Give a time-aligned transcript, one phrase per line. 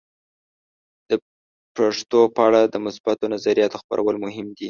[1.09, 1.11] د
[1.75, 4.59] پښتو په اړه د مثبتو نظریاتو خپرول مهم دي.